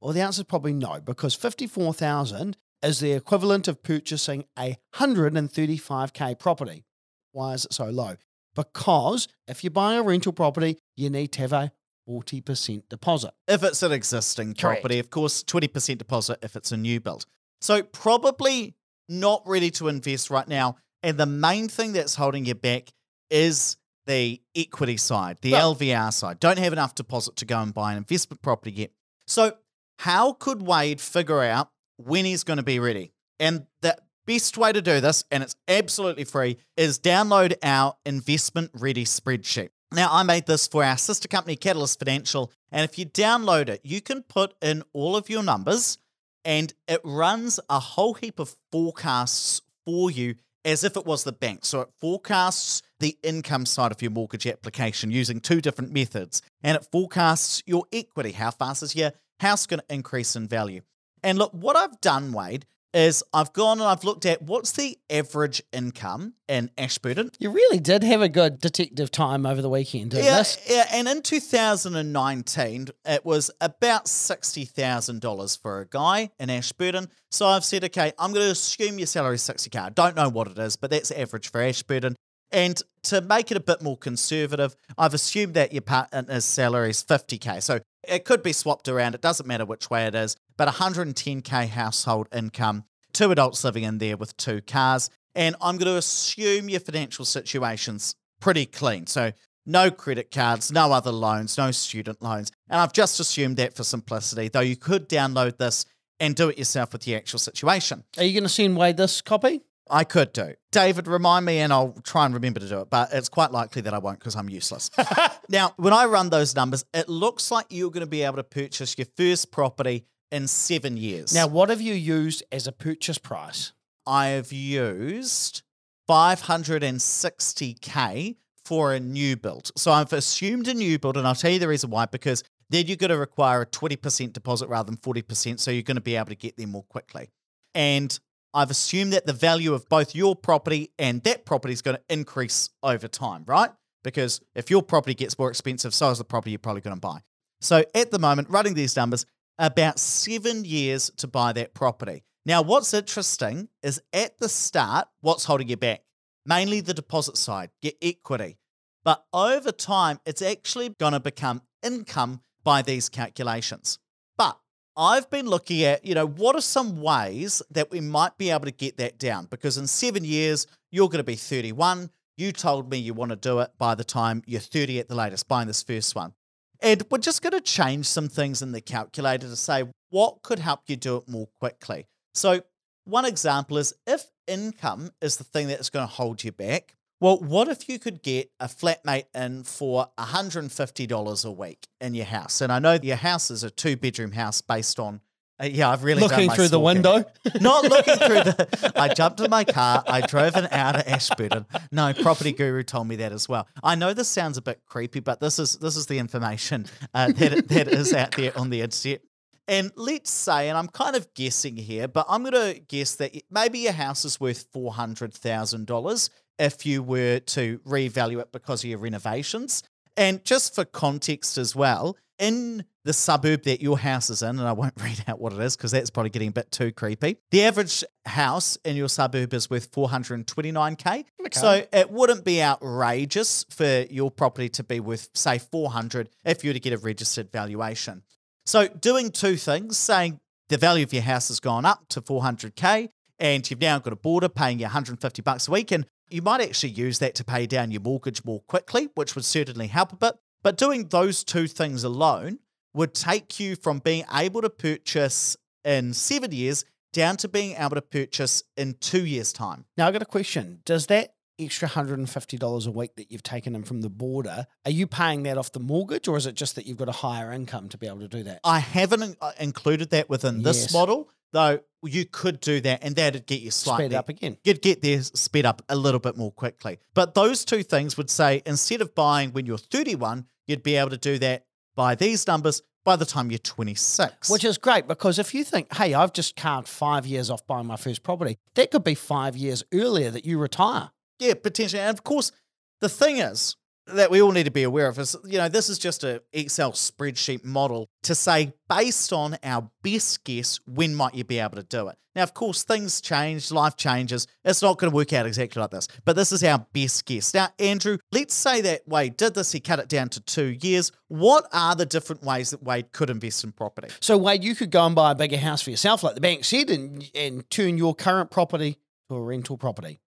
Well, 0.00 0.12
the 0.12 0.20
answer 0.20 0.40
is 0.40 0.44
probably 0.44 0.72
no, 0.72 1.00
because 1.00 1.34
54,000 1.34 2.56
is 2.82 3.00
the 3.00 3.12
equivalent 3.12 3.68
of 3.68 3.82
purchasing 3.82 4.44
a 4.58 4.78
135k 4.94 6.38
property. 6.38 6.84
Why 7.32 7.54
is 7.54 7.64
it 7.66 7.72
so 7.72 7.86
low? 7.90 8.16
Because 8.54 9.28
if 9.46 9.62
you're 9.62 9.70
buying 9.70 10.00
a 10.00 10.02
rental 10.02 10.32
property, 10.32 10.78
you 10.96 11.10
need 11.10 11.32
to 11.32 11.40
have 11.42 11.52
a 11.52 11.72
40% 12.08 12.88
deposit. 12.88 13.32
If 13.46 13.62
it's 13.62 13.82
an 13.82 13.92
existing 13.92 14.54
Correct. 14.54 14.80
property, 14.80 14.98
of 14.98 15.10
course, 15.10 15.44
20% 15.44 15.98
deposit 15.98 16.38
if 16.42 16.56
it's 16.56 16.72
a 16.72 16.76
new 16.76 17.00
build. 17.00 17.26
So, 17.60 17.82
probably 17.82 18.74
not 19.08 19.42
ready 19.46 19.70
to 19.72 19.88
invest 19.88 20.30
right 20.30 20.48
now. 20.48 20.76
And 21.02 21.18
the 21.18 21.26
main 21.26 21.68
thing 21.68 21.92
that's 21.92 22.14
holding 22.14 22.46
you 22.46 22.54
back 22.54 22.90
is 23.30 23.76
the 24.06 24.40
equity 24.54 24.96
side, 24.96 25.38
the 25.42 25.52
Well- 25.52 25.74
LVR 25.74 26.12
side. 26.12 26.40
Don't 26.40 26.58
have 26.58 26.72
enough 26.72 26.94
deposit 26.94 27.36
to 27.36 27.44
go 27.44 27.60
and 27.60 27.72
buy 27.72 27.92
an 27.92 27.98
investment 27.98 28.42
property 28.42 28.72
yet. 28.72 28.90
So, 29.26 29.56
how 29.98 30.32
could 30.32 30.62
Wade 30.62 31.00
figure 31.00 31.42
out 31.42 31.70
when 31.96 32.24
he's 32.24 32.42
going 32.42 32.56
to 32.56 32.62
be 32.62 32.78
ready? 32.78 33.12
And 33.38 33.66
the 33.82 33.96
best 34.26 34.56
way 34.56 34.72
to 34.72 34.80
do 34.80 35.00
this, 35.00 35.24
and 35.30 35.42
it's 35.42 35.56
absolutely 35.68 36.24
free, 36.24 36.56
is 36.76 36.98
download 36.98 37.54
our 37.62 37.96
investment 38.04 38.70
ready 38.74 39.04
spreadsheet. 39.04 39.70
Now, 39.92 40.08
I 40.10 40.22
made 40.22 40.46
this 40.46 40.66
for 40.66 40.84
our 40.84 40.96
sister 40.96 41.28
company, 41.28 41.56
Catalyst 41.56 41.98
Financial, 41.98 42.52
and 42.70 42.84
if 42.84 42.98
you 42.98 43.06
download 43.06 43.68
it, 43.68 43.80
you 43.82 44.00
can 44.00 44.22
put 44.22 44.54
in 44.62 44.84
all 44.92 45.16
of 45.16 45.28
your 45.28 45.42
numbers 45.42 45.98
and 46.44 46.72
it 46.88 47.00
runs 47.04 47.60
a 47.68 47.80
whole 47.80 48.14
heap 48.14 48.38
of 48.38 48.56
forecasts 48.72 49.60
for 49.84 50.10
you 50.10 50.36
as 50.64 50.84
if 50.84 50.96
it 50.96 51.06
was 51.06 51.24
the 51.24 51.32
bank. 51.32 51.64
So 51.64 51.80
it 51.80 51.88
forecasts 52.00 52.82
the 52.98 53.18
income 53.22 53.66
side 53.66 53.92
of 53.92 54.02
your 54.02 54.10
mortgage 54.10 54.46
application 54.46 55.10
using 55.10 55.40
two 55.40 55.60
different 55.60 55.92
methods, 55.92 56.42
and 56.62 56.76
it 56.76 56.86
forecasts 56.90 57.62
your 57.66 57.84
equity. 57.92 58.32
How 58.32 58.50
fast 58.50 58.82
is 58.82 58.94
your 58.94 59.12
house 59.40 59.66
going 59.66 59.80
to 59.80 59.94
increase 59.94 60.36
in 60.36 60.48
value? 60.48 60.82
And 61.22 61.38
look, 61.38 61.52
what 61.52 61.76
I've 61.76 62.00
done, 62.00 62.32
Wade, 62.32 62.66
is 62.92 63.22
I've 63.32 63.52
gone 63.52 63.78
and 63.78 63.88
I've 63.88 64.02
looked 64.04 64.26
at 64.26 64.42
what's 64.42 64.72
the 64.72 64.98
average 65.08 65.62
income 65.72 66.34
in 66.48 66.70
Ashburton. 66.76 67.30
You 67.38 67.50
really 67.50 67.78
did 67.78 68.02
have 68.02 68.20
a 68.20 68.28
good 68.28 68.58
detective 68.60 69.10
time 69.10 69.46
over 69.46 69.62
the 69.62 69.68
weekend, 69.70 70.10
didn't 70.10 70.24
Yeah, 70.26 70.38
this? 70.38 70.58
yeah, 70.68 70.86
and 70.92 71.06
in 71.08 71.22
2019, 71.22 72.88
it 73.04 73.24
was 73.24 73.50
about 73.60 74.06
$60,000 74.06 75.60
for 75.62 75.80
a 75.80 75.86
guy 75.86 76.30
in 76.38 76.50
Ashburton. 76.50 77.08
So 77.30 77.46
I've 77.46 77.64
said, 77.64 77.84
okay, 77.84 78.12
I'm 78.18 78.32
going 78.32 78.44
to 78.46 78.52
assume 78.52 78.98
your 78.98 79.06
salary 79.06 79.36
is 79.36 79.42
60K. 79.42 79.80
I 79.80 79.90
don't 79.90 80.16
know 80.16 80.28
what 80.28 80.48
it 80.48 80.58
is, 80.58 80.76
but 80.76 80.90
that's 80.90 81.10
average 81.10 81.50
for 81.50 81.60
Ashburton. 81.60 82.16
And 82.52 82.82
to 83.04 83.20
make 83.20 83.52
it 83.52 83.56
a 83.56 83.60
bit 83.60 83.80
more 83.80 83.96
conservative, 83.96 84.74
I've 84.98 85.14
assumed 85.14 85.54
that 85.54 85.72
your 85.72 85.82
partner's 85.82 86.44
salary 86.44 86.90
is 86.90 87.04
50K. 87.04 87.62
So 87.62 87.78
it 88.08 88.24
could 88.24 88.42
be 88.42 88.52
swapped 88.52 88.88
around. 88.88 89.14
It 89.14 89.20
doesn't 89.20 89.46
matter 89.46 89.64
which 89.64 89.88
way 89.88 90.06
it 90.06 90.14
is, 90.16 90.36
but 90.60 90.68
110K 90.68 91.68
household 91.68 92.28
income, 92.34 92.84
two 93.14 93.30
adults 93.30 93.64
living 93.64 93.84
in 93.84 93.96
there 93.96 94.18
with 94.18 94.36
two 94.36 94.60
cars. 94.60 95.08
And 95.34 95.56
I'm 95.58 95.78
going 95.78 95.90
to 95.90 95.96
assume 95.96 96.68
your 96.68 96.80
financial 96.80 97.24
situation's 97.24 98.14
pretty 98.40 98.66
clean. 98.66 99.06
So 99.06 99.32
no 99.64 99.90
credit 99.90 100.30
cards, 100.30 100.70
no 100.70 100.92
other 100.92 101.12
loans, 101.12 101.56
no 101.56 101.70
student 101.70 102.20
loans. 102.20 102.52
And 102.68 102.78
I've 102.78 102.92
just 102.92 103.20
assumed 103.20 103.56
that 103.56 103.74
for 103.74 103.84
simplicity, 103.84 104.48
though 104.48 104.60
you 104.60 104.76
could 104.76 105.08
download 105.08 105.56
this 105.56 105.86
and 106.18 106.36
do 106.36 106.50
it 106.50 106.58
yourself 106.58 106.92
with 106.92 107.04
the 107.04 107.16
actual 107.16 107.38
situation. 107.38 108.04
Are 108.18 108.24
you 108.24 108.34
going 108.34 108.42
to 108.42 108.50
send 108.50 108.76
Wade 108.76 108.98
this 108.98 109.22
copy? 109.22 109.62
I 109.88 110.04
could 110.04 110.34
do. 110.34 110.56
David, 110.72 111.08
remind 111.08 111.46
me 111.46 111.60
and 111.60 111.72
I'll 111.72 111.96
try 112.04 112.26
and 112.26 112.34
remember 112.34 112.60
to 112.60 112.68
do 112.68 112.80
it, 112.82 112.90
but 112.90 113.08
it's 113.14 113.30
quite 113.30 113.50
likely 113.50 113.80
that 113.80 113.94
I 113.94 113.98
won't 113.98 114.18
because 114.18 114.36
I'm 114.36 114.50
useless. 114.50 114.90
now, 115.48 115.72
when 115.78 115.94
I 115.94 116.04
run 116.04 116.28
those 116.28 116.54
numbers, 116.54 116.84
it 116.92 117.08
looks 117.08 117.50
like 117.50 117.64
you're 117.70 117.90
going 117.90 118.04
to 118.04 118.10
be 118.10 118.24
able 118.24 118.36
to 118.36 118.44
purchase 118.44 118.98
your 118.98 119.06
first 119.16 119.50
property 119.50 120.04
in 120.30 120.46
seven 120.46 120.96
years. 120.96 121.34
Now, 121.34 121.46
what 121.46 121.70
have 121.70 121.80
you 121.80 121.94
used 121.94 122.42
as 122.52 122.66
a 122.66 122.72
purchase 122.72 123.18
price? 123.18 123.72
I 124.06 124.28
have 124.28 124.52
used 124.52 125.62
560K 126.08 128.36
for 128.64 128.94
a 128.94 129.00
new 129.00 129.36
build. 129.36 129.72
So 129.76 129.92
I've 129.92 130.12
assumed 130.12 130.68
a 130.68 130.74
new 130.74 130.98
build, 130.98 131.16
and 131.16 131.26
I'll 131.26 131.34
tell 131.34 131.50
you 131.50 131.58
the 131.58 131.68
reason 131.68 131.90
why, 131.90 132.06
because 132.06 132.44
then 132.68 132.86
you're 132.86 132.96
going 132.96 133.10
to 133.10 133.18
require 133.18 133.62
a 133.62 133.66
20% 133.66 134.32
deposit 134.32 134.68
rather 134.68 134.86
than 134.86 134.96
40%. 134.96 135.58
So 135.58 135.70
you're 135.70 135.82
going 135.82 135.96
to 135.96 136.00
be 136.00 136.16
able 136.16 136.28
to 136.28 136.36
get 136.36 136.56
there 136.56 136.66
more 136.66 136.84
quickly. 136.84 137.30
And 137.74 138.18
I've 138.54 138.70
assumed 138.70 139.12
that 139.12 139.26
the 139.26 139.32
value 139.32 139.74
of 139.74 139.88
both 139.88 140.14
your 140.14 140.34
property 140.34 140.90
and 140.98 141.22
that 141.22 141.44
property 141.44 141.72
is 141.72 141.82
going 141.82 141.96
to 141.96 142.02
increase 142.08 142.70
over 142.82 143.08
time, 143.08 143.44
right? 143.46 143.70
Because 144.02 144.40
if 144.54 144.70
your 144.70 144.82
property 144.82 145.14
gets 145.14 145.38
more 145.38 145.50
expensive, 145.50 145.94
so 145.94 146.10
is 146.10 146.18
the 146.18 146.24
property 146.24 146.52
you're 146.52 146.58
probably 146.58 146.80
going 146.80 146.96
to 146.96 147.00
buy. 147.00 147.20
So 147.60 147.84
at 147.94 148.10
the 148.10 148.18
moment, 148.18 148.48
running 148.50 148.74
these 148.74 148.96
numbers, 148.96 149.26
about 149.60 149.98
seven 149.98 150.64
years 150.64 151.10
to 151.18 151.28
buy 151.28 151.52
that 151.52 151.74
property. 151.74 152.24
Now, 152.46 152.62
what's 152.62 152.94
interesting 152.94 153.68
is 153.82 154.00
at 154.12 154.38
the 154.38 154.48
start, 154.48 155.06
what's 155.20 155.44
holding 155.44 155.68
you 155.68 155.76
back? 155.76 156.00
Mainly 156.46 156.80
the 156.80 156.94
deposit 156.94 157.36
side, 157.36 157.70
your 157.82 157.92
equity. 158.00 158.56
But 159.04 159.22
over 159.34 159.70
time, 159.70 160.18
it's 160.24 160.40
actually 160.40 160.88
going 160.88 161.12
to 161.12 161.20
become 161.20 161.60
income 161.82 162.40
by 162.64 162.80
these 162.80 163.10
calculations. 163.10 163.98
But 164.38 164.58
I've 164.96 165.28
been 165.28 165.46
looking 165.46 165.84
at, 165.84 166.06
you 166.06 166.14
know, 166.14 166.26
what 166.26 166.56
are 166.56 166.62
some 166.62 167.02
ways 167.02 167.60
that 167.70 167.90
we 167.90 168.00
might 168.00 168.38
be 168.38 168.50
able 168.50 168.64
to 168.64 168.72
get 168.72 168.96
that 168.96 169.18
down? 169.18 169.46
Because 169.50 169.76
in 169.76 169.86
seven 169.86 170.24
years, 170.24 170.66
you're 170.90 171.08
going 171.08 171.18
to 171.18 171.24
be 171.24 171.36
31. 171.36 172.10
You 172.38 172.52
told 172.52 172.90
me 172.90 172.96
you 172.96 173.12
want 173.12 173.30
to 173.30 173.36
do 173.36 173.60
it 173.60 173.72
by 173.78 173.94
the 173.94 174.04
time 174.04 174.42
you're 174.46 174.60
30 174.60 175.00
at 175.00 175.08
the 175.08 175.14
latest, 175.14 175.48
buying 175.48 175.66
this 175.66 175.82
first 175.82 176.14
one. 176.16 176.32
And 176.82 177.04
we're 177.10 177.18
just 177.18 177.42
going 177.42 177.52
to 177.52 177.60
change 177.60 178.06
some 178.06 178.28
things 178.28 178.62
in 178.62 178.72
the 178.72 178.80
calculator 178.80 179.48
to 179.48 179.56
say 179.56 179.84
what 180.10 180.42
could 180.42 180.58
help 180.58 180.80
you 180.86 180.96
do 180.96 181.16
it 181.16 181.28
more 181.28 181.48
quickly. 181.58 182.06
So, 182.34 182.62
one 183.04 183.24
example 183.24 183.78
is 183.78 183.94
if 184.06 184.26
income 184.46 185.10
is 185.20 185.36
the 185.36 185.44
thing 185.44 185.68
that's 185.68 185.90
going 185.90 186.06
to 186.06 186.12
hold 186.12 186.44
you 186.44 186.52
back, 186.52 186.96
well, 187.20 187.38
what 187.38 187.68
if 187.68 187.88
you 187.88 187.98
could 187.98 188.22
get 188.22 188.50
a 188.60 188.66
flatmate 188.66 189.26
in 189.34 189.62
for 189.64 190.06
$150 190.18 191.44
a 191.44 191.50
week 191.50 191.86
in 192.00 192.14
your 192.14 192.24
house? 192.24 192.60
And 192.60 192.72
I 192.72 192.78
know 192.78 192.98
your 193.02 193.16
house 193.16 193.50
is 193.50 193.62
a 193.62 193.70
two 193.70 193.96
bedroom 193.96 194.32
house 194.32 194.62
based 194.62 194.98
on, 194.98 195.20
uh, 195.60 195.66
yeah, 195.66 195.90
I've 195.90 196.04
really 196.04 196.20
Looking 196.22 196.46
my 196.46 196.54
through 196.54 196.68
the 196.68 196.80
window. 196.80 197.24
Not 197.60 197.84
looking 197.84 198.16
through 198.16 198.42
the. 198.44 198.92
I 198.96 199.12
jumped 199.12 199.40
in 199.40 199.50
my 199.50 199.64
car. 199.64 200.02
I 200.06 200.22
drove 200.22 200.56
an 200.56 200.68
hour 200.70 200.94
to 200.94 201.08
Ashburton. 201.08 201.66
No, 201.92 202.12
property 202.14 202.52
guru 202.52 202.82
told 202.82 203.08
me 203.08 203.16
that 203.16 203.32
as 203.32 203.48
well. 203.48 203.68
I 203.82 203.94
know 203.94 204.14
this 204.14 204.28
sounds 204.28 204.56
a 204.56 204.62
bit 204.62 204.80
creepy, 204.86 205.20
but 205.20 205.40
this 205.40 205.58
is 205.58 205.76
this 205.76 205.96
is 205.96 206.06
the 206.06 206.18
information 206.18 206.86
uh, 207.12 207.32
that 207.32 207.68
that 207.68 207.88
is 207.88 208.14
out 208.14 208.36
there 208.36 208.56
on 208.56 208.70
the 208.70 208.80
internet. 208.80 209.20
And 209.68 209.92
let's 209.96 210.30
say, 210.30 210.68
and 210.68 210.76
I'm 210.76 210.88
kind 210.88 211.14
of 211.14 211.32
guessing 211.34 211.76
here, 211.76 212.08
but 212.08 212.26
I'm 212.28 212.42
going 212.42 212.74
to 212.74 212.80
guess 212.80 213.14
that 213.16 213.32
maybe 213.50 213.80
your 213.80 213.92
house 213.92 214.24
is 214.24 214.40
worth 214.40 214.66
four 214.72 214.92
hundred 214.92 215.34
thousand 215.34 215.86
dollars 215.86 216.30
if 216.58 216.84
you 216.86 217.02
were 217.02 217.40
to 217.40 217.78
revalue 217.80 218.40
it 218.40 218.50
because 218.52 218.82
of 218.82 218.90
your 218.90 218.98
renovations. 218.98 219.82
And 220.16 220.44
just 220.44 220.74
for 220.74 220.84
context 220.84 221.56
as 221.56 221.76
well, 221.76 222.16
in 222.40 222.84
the 223.04 223.12
suburb 223.12 223.62
that 223.64 223.80
your 223.80 223.98
house 223.98 224.30
is 224.30 224.42
in, 224.42 224.58
and 224.58 224.66
I 224.66 224.72
won't 224.72 224.94
read 225.02 225.22
out 225.28 225.40
what 225.40 225.52
it 225.52 225.60
is 225.60 225.76
because 225.76 225.92
that's 225.92 226.10
probably 226.10 226.30
getting 226.30 226.48
a 226.48 226.52
bit 226.52 226.70
too 226.72 226.90
creepy. 226.90 227.36
The 227.50 227.62
average 227.62 228.04
house 228.26 228.76
in 228.84 228.96
your 228.96 229.08
suburb 229.08 229.54
is 229.54 229.70
worth 229.70 229.92
429k. 229.92 231.24
So 231.52 231.86
it 231.92 232.10
wouldn't 232.10 232.44
be 232.44 232.62
outrageous 232.62 233.64
for 233.70 234.06
your 234.10 234.30
property 234.30 234.68
to 234.70 234.82
be 234.82 235.00
worth, 235.00 235.28
say, 235.34 235.58
400 235.58 236.28
if 236.44 236.64
you 236.64 236.70
were 236.70 236.74
to 236.74 236.80
get 236.80 236.92
a 236.92 236.98
registered 236.98 237.52
valuation. 237.52 238.22
So 238.66 238.88
doing 238.88 239.30
two 239.30 239.56
things, 239.56 239.98
saying 239.98 240.40
the 240.68 240.78
value 240.78 241.04
of 241.04 241.12
your 241.12 241.22
house 241.22 241.48
has 241.48 241.60
gone 241.60 241.84
up 241.84 242.08
to 242.10 242.20
400k, 242.20 243.08
and 243.38 243.68
you've 243.68 243.80
now 243.80 243.98
got 243.98 244.12
a 244.12 244.16
boarder 244.16 244.48
paying 244.48 244.78
you 244.78 244.84
150 244.84 245.42
bucks 245.42 245.66
a 245.66 245.70
week, 245.70 245.90
and 245.90 246.06
you 246.28 246.42
might 246.42 246.60
actually 246.60 246.90
use 246.90 247.18
that 247.18 247.34
to 247.34 247.44
pay 247.44 247.66
down 247.66 247.90
your 247.90 248.00
mortgage 248.00 248.44
more 248.44 248.60
quickly, 248.60 249.08
which 249.14 249.34
would 249.34 249.44
certainly 249.44 249.88
help 249.88 250.12
a 250.12 250.16
bit. 250.16 250.34
But 250.62 250.76
doing 250.76 251.08
those 251.08 251.44
two 251.44 251.66
things 251.66 252.04
alone 252.04 252.58
would 252.94 253.14
take 253.14 253.58
you 253.60 253.76
from 253.76 253.98
being 254.00 254.24
able 254.34 254.62
to 254.62 254.70
purchase 254.70 255.56
in 255.84 256.12
seven 256.12 256.52
years 256.52 256.84
down 257.12 257.36
to 257.38 257.48
being 257.48 257.76
able 257.76 257.96
to 257.96 258.02
purchase 258.02 258.62
in 258.76 258.94
two 259.00 259.24
years' 259.24 259.52
time. 259.52 259.84
Now, 259.96 260.06
I've 260.06 260.12
got 260.12 260.22
a 260.22 260.26
question. 260.26 260.80
Does 260.84 261.06
that 261.06 261.34
extra 261.58 261.88
$150 261.88 262.86
a 262.86 262.90
week 262.90 263.16
that 263.16 263.30
you've 263.30 263.42
taken 263.42 263.74
in 263.74 263.82
from 263.84 264.00
the 264.00 264.08
boarder, 264.10 264.66
are 264.84 264.90
you 264.90 265.06
paying 265.06 265.42
that 265.44 265.58
off 265.58 265.72
the 265.72 265.80
mortgage 265.80 266.26
or 266.28 266.36
is 266.36 266.46
it 266.46 266.54
just 266.54 266.74
that 266.74 266.86
you've 266.86 266.96
got 266.96 267.08
a 267.08 267.12
higher 267.12 267.52
income 267.52 267.88
to 267.90 267.98
be 267.98 268.06
able 268.06 268.20
to 268.20 268.28
do 268.28 268.42
that? 268.44 268.60
I 268.64 268.78
haven't 268.78 269.36
uh, 269.40 269.52
included 269.60 270.10
that 270.10 270.28
within 270.30 270.62
this 270.62 270.82
Yes. 270.82 270.92
model, 270.92 271.28
though 271.52 271.80
you 272.02 272.24
could 272.24 272.60
do 272.60 272.80
that 272.80 273.02
and 273.02 273.14
that'd 273.16 273.46
get 273.46 273.60
you 273.60 273.70
slightly 273.70 274.06
Speed 274.06 274.16
up 274.16 274.28
again. 274.28 274.56
You'd 274.64 274.82
get 274.82 275.02
there 275.02 275.22
sped 275.22 275.66
up 275.66 275.82
a 275.88 275.96
little 275.96 276.20
bit 276.20 276.36
more 276.36 276.52
quickly. 276.52 276.98
But 277.14 277.34
those 277.34 277.64
two 277.64 277.82
things 277.82 278.16
would 278.16 278.30
say 278.30 278.62
instead 278.64 279.00
of 279.00 279.14
buying 279.14 279.52
when 279.52 279.66
you're 279.66 279.78
31, 279.78 280.46
you'd 280.66 280.82
be 280.82 280.96
able 280.96 281.10
to 281.10 281.18
do 281.18 281.38
that 281.38 281.66
by 281.94 282.14
these 282.14 282.46
numbers 282.46 282.82
by 283.04 283.16
the 283.16 283.24
time 283.24 283.50
you're 283.50 283.58
26. 283.58 284.50
Which 284.50 284.64
is 284.64 284.78
great 284.78 285.08
because 285.08 285.38
if 285.38 285.54
you 285.54 285.64
think, 285.64 285.92
hey, 285.94 286.14
I've 286.14 286.32
just 286.32 286.56
carved 286.56 286.88
five 286.88 287.26
years 287.26 287.50
off 287.50 287.66
buying 287.66 287.86
my 287.86 287.96
first 287.96 288.22
property, 288.22 288.58
that 288.74 288.90
could 288.90 289.04
be 289.04 289.14
five 289.14 289.56
years 289.56 289.82
earlier 289.92 290.30
that 290.30 290.44
you 290.44 290.58
retire. 290.58 291.10
Yeah, 291.38 291.54
potentially. 291.54 292.00
And 292.00 292.16
of 292.16 292.24
course, 292.24 292.52
the 293.00 293.08
thing 293.08 293.38
is 293.38 293.76
that 294.14 294.30
we 294.30 294.42
all 294.42 294.52
need 294.52 294.64
to 294.64 294.70
be 294.70 294.82
aware 294.82 295.08
of 295.08 295.18
is, 295.18 295.36
you 295.44 295.58
know, 295.58 295.68
this 295.68 295.88
is 295.88 295.98
just 295.98 296.24
a 296.24 296.42
Excel 296.52 296.92
spreadsheet 296.92 297.64
model 297.64 298.08
to 298.22 298.34
say 298.34 298.72
based 298.88 299.32
on 299.32 299.56
our 299.62 299.90
best 300.02 300.44
guess, 300.44 300.80
when 300.86 301.14
might 301.14 301.34
you 301.34 301.44
be 301.44 301.58
able 301.58 301.76
to 301.76 301.82
do 301.82 302.08
it? 302.08 302.16
Now, 302.36 302.44
of 302.44 302.54
course, 302.54 302.84
things 302.84 303.20
change, 303.20 303.72
life 303.72 303.96
changes. 303.96 304.46
It's 304.64 304.82
not 304.82 304.98
going 304.98 305.10
to 305.10 305.16
work 305.16 305.32
out 305.32 305.46
exactly 305.46 305.80
like 305.80 305.90
this, 305.90 306.06
but 306.24 306.36
this 306.36 306.52
is 306.52 306.62
our 306.62 306.86
best 306.92 307.24
guess. 307.26 307.52
Now, 307.52 307.68
Andrew, 307.78 308.18
let's 308.30 308.54
say 308.54 308.80
that 308.82 309.06
Wade 309.08 309.36
did 309.36 309.54
this, 309.54 309.72
he 309.72 309.80
cut 309.80 309.98
it 309.98 310.08
down 310.08 310.28
to 310.30 310.40
two 310.40 310.76
years. 310.80 311.10
What 311.26 311.66
are 311.72 311.96
the 311.96 312.06
different 312.06 312.44
ways 312.44 312.70
that 312.70 312.82
Wade 312.84 313.10
could 313.12 313.30
invest 313.30 313.64
in 313.64 313.72
property? 313.72 314.08
So, 314.20 314.38
Wade, 314.38 314.62
you 314.62 314.76
could 314.76 314.92
go 314.92 315.06
and 315.06 315.14
buy 315.14 315.32
a 315.32 315.34
bigger 315.34 315.56
house 315.58 315.82
for 315.82 315.90
yourself, 315.90 316.22
like 316.22 316.36
the 316.36 316.40
bank 316.40 316.64
said, 316.64 316.88
and, 316.88 317.28
and 317.34 317.68
turn 317.68 317.98
your 317.98 318.14
current 318.14 318.50
property 318.50 318.98
to 319.28 319.34
a 319.34 319.42
rental 319.42 319.76
property. 319.76 320.20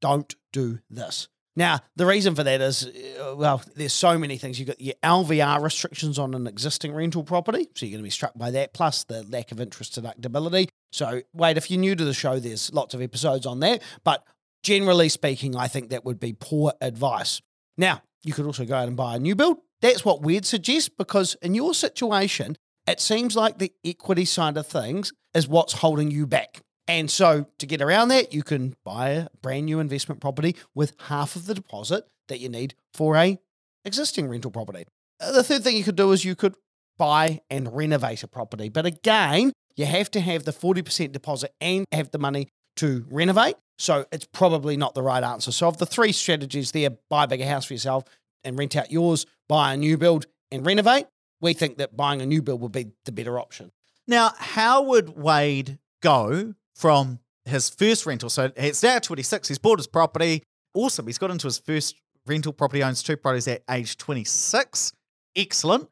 Don't 0.00 0.34
do 0.52 0.80
this. 0.90 1.28
Now, 1.58 1.80
the 1.96 2.06
reason 2.06 2.36
for 2.36 2.44
that 2.44 2.60
is, 2.60 2.86
uh, 2.86 3.34
well, 3.34 3.60
there's 3.74 3.92
so 3.92 4.16
many 4.16 4.38
things. 4.38 4.60
You've 4.60 4.68
got 4.68 4.80
your 4.80 4.94
LVR 5.02 5.60
restrictions 5.60 6.16
on 6.16 6.32
an 6.34 6.46
existing 6.46 6.94
rental 6.94 7.24
property, 7.24 7.66
so 7.74 7.84
you're 7.84 7.94
going 7.94 8.04
to 8.04 8.06
be 8.06 8.10
struck 8.10 8.38
by 8.38 8.52
that, 8.52 8.74
plus 8.74 9.02
the 9.02 9.24
lack 9.24 9.50
of 9.50 9.60
interest 9.60 10.00
deductibility. 10.00 10.68
So, 10.92 11.20
wait, 11.32 11.56
if 11.56 11.68
you're 11.68 11.80
new 11.80 11.96
to 11.96 12.04
the 12.04 12.14
show, 12.14 12.38
there's 12.38 12.72
lots 12.72 12.94
of 12.94 13.02
episodes 13.02 13.44
on 13.44 13.58
that. 13.58 13.82
But 14.04 14.22
generally 14.62 15.08
speaking, 15.08 15.56
I 15.56 15.66
think 15.66 15.90
that 15.90 16.04
would 16.04 16.20
be 16.20 16.32
poor 16.32 16.74
advice. 16.80 17.42
Now, 17.76 18.02
you 18.22 18.32
could 18.32 18.46
also 18.46 18.64
go 18.64 18.76
out 18.76 18.86
and 18.86 18.96
buy 18.96 19.16
a 19.16 19.18
new 19.18 19.34
build. 19.34 19.58
That's 19.82 20.04
what 20.04 20.22
we'd 20.22 20.46
suggest 20.46 20.96
because 20.96 21.34
in 21.42 21.56
your 21.56 21.74
situation, 21.74 22.56
it 22.86 23.00
seems 23.00 23.34
like 23.34 23.58
the 23.58 23.72
equity 23.84 24.26
side 24.26 24.56
of 24.56 24.68
things 24.68 25.12
is 25.34 25.48
what's 25.48 25.72
holding 25.72 26.12
you 26.12 26.24
back. 26.24 26.60
And 26.88 27.10
so 27.10 27.46
to 27.58 27.66
get 27.66 27.82
around 27.82 28.08
that, 28.08 28.32
you 28.32 28.42
can 28.42 28.74
buy 28.82 29.10
a 29.10 29.28
brand 29.42 29.66
new 29.66 29.78
investment 29.78 30.20
property 30.20 30.56
with 30.74 30.94
half 31.08 31.36
of 31.36 31.46
the 31.46 31.54
deposit 31.54 32.04
that 32.28 32.40
you 32.40 32.48
need 32.48 32.74
for 32.94 33.16
a 33.16 33.38
existing 33.84 34.28
rental 34.28 34.50
property. 34.50 34.86
Uh, 35.20 35.32
The 35.32 35.44
third 35.44 35.62
thing 35.62 35.76
you 35.76 35.84
could 35.84 35.96
do 35.96 36.12
is 36.12 36.24
you 36.24 36.34
could 36.34 36.54
buy 36.96 37.40
and 37.50 37.76
renovate 37.76 38.22
a 38.22 38.28
property. 38.28 38.68
But 38.70 38.86
again, 38.86 39.52
you 39.76 39.84
have 39.86 40.10
to 40.12 40.20
have 40.20 40.44
the 40.44 40.52
40% 40.52 41.12
deposit 41.12 41.52
and 41.60 41.84
have 41.92 42.10
the 42.10 42.18
money 42.18 42.48
to 42.76 43.06
renovate. 43.10 43.56
So 43.78 44.06
it's 44.10 44.26
probably 44.26 44.76
not 44.76 44.94
the 44.94 45.02
right 45.02 45.22
answer. 45.22 45.52
So 45.52 45.68
of 45.68 45.76
the 45.78 45.86
three 45.86 46.10
strategies 46.12 46.72
there, 46.72 46.90
buy 47.10 47.24
a 47.24 47.28
bigger 47.28 47.46
house 47.46 47.66
for 47.66 47.74
yourself 47.74 48.04
and 48.42 48.58
rent 48.58 48.74
out 48.74 48.90
yours, 48.90 49.26
buy 49.48 49.74
a 49.74 49.76
new 49.76 49.96
build 49.96 50.26
and 50.50 50.66
renovate. 50.66 51.06
We 51.40 51.52
think 51.52 51.78
that 51.78 51.96
buying 51.96 52.20
a 52.20 52.26
new 52.26 52.42
build 52.42 52.60
would 52.62 52.72
be 52.72 52.92
the 53.04 53.12
better 53.12 53.38
option. 53.38 53.70
Now, 54.08 54.32
how 54.36 54.82
would 54.82 55.10
Wade 55.16 55.78
go 56.00 56.54
from 56.78 57.18
his 57.44 57.68
first 57.68 58.06
rental? 58.06 58.30
So 58.30 58.50
it's 58.56 58.82
now 58.82 58.98
26. 58.98 59.48
He's 59.48 59.58
bought 59.58 59.78
his 59.78 59.86
property. 59.86 60.44
Awesome. 60.74 61.06
He's 61.06 61.18
got 61.18 61.30
into 61.30 61.46
his 61.46 61.58
first 61.58 61.96
rental 62.26 62.52
property, 62.52 62.82
owns 62.82 63.02
two 63.02 63.16
properties 63.16 63.48
at 63.48 63.62
age 63.68 63.96
26. 63.96 64.92
Excellent. 65.34 65.88